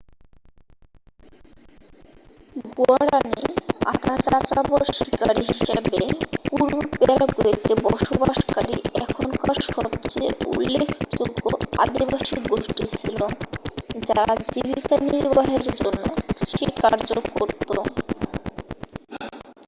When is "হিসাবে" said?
5.51-5.99